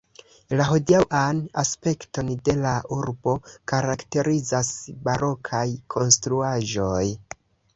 [0.59, 3.35] La hodiaŭan aspekton de la urbo
[3.73, 4.73] karakterizas
[5.09, 5.65] barokaj
[5.97, 7.07] konstruaĵoj.